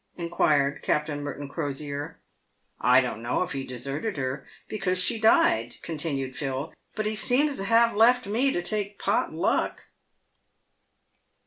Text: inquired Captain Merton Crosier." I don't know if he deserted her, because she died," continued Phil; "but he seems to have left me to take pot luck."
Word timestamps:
inquired 0.17 0.81
Captain 0.81 1.21
Merton 1.23 1.47
Crosier." 1.47 2.17
I 2.95 3.01
don't 3.01 3.21
know 3.21 3.43
if 3.43 3.51
he 3.51 3.63
deserted 3.63 4.17
her, 4.17 4.47
because 4.67 4.97
she 4.97 5.21
died," 5.21 5.75
continued 5.83 6.35
Phil; 6.35 6.73
"but 6.95 7.05
he 7.05 7.13
seems 7.13 7.57
to 7.57 7.65
have 7.65 7.95
left 7.95 8.25
me 8.25 8.51
to 8.51 8.63
take 8.63 8.97
pot 8.97 9.31
luck." 9.31 9.83